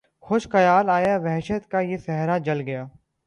کچھ 0.19 0.47
خیال 0.49 0.89
آیا 0.89 1.17
تھا 1.17 1.25
وحشت 1.25 1.71
کا 1.71 1.83
کہ 1.83 1.97
صحرا 1.97 2.37
جل 2.37 2.61
گیا 2.61 2.85